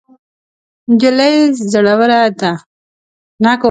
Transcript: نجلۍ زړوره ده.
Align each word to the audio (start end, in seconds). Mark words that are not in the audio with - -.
نجلۍ 0.89 1.35
زړوره 1.71 2.21
ده. 2.39 2.51